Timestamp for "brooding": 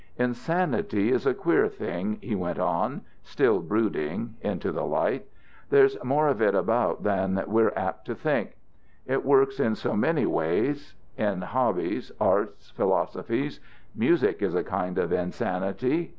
3.59-4.33